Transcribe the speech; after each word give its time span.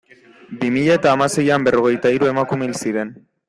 Bi 0.61 0.69
mila 0.77 0.95
eta 1.01 1.11
hamaseian 1.11 1.69
berrogeita 1.69 2.15
hiru 2.15 2.33
emakume 2.33 2.71
hil 2.71 2.79
ziren. 2.85 3.17